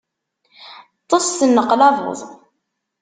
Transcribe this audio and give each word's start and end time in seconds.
Ṭṭes, 1.01 1.27
tenneqlabeḍ. 1.39 2.19